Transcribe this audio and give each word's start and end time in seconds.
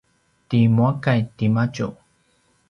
ti 0.49 0.59
muakay 0.75 1.19
timadju 1.37 1.87